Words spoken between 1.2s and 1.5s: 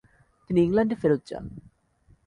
যান।